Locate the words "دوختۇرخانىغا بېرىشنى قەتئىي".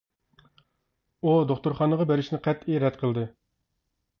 1.51-2.81